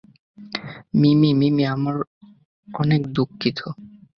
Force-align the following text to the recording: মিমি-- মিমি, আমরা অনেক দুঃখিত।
মিমি-- 0.93 1.29
মিমি, 1.39 1.63
আমরা 1.65 1.93
অনেক 2.67 3.01
দুঃখিত। 3.07 3.59